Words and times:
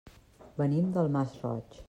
Venim 0.61 0.89
del 0.97 1.13
Masroig. 1.19 1.79